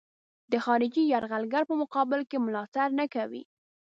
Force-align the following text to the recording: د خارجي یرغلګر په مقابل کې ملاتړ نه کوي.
د 0.51 0.53
خارجي 0.65 1.03
یرغلګر 1.13 1.63
په 1.69 1.75
مقابل 1.81 2.21
کې 2.29 2.37
ملاتړ 2.45 2.87
نه 2.99 3.05
کوي. 3.13 3.43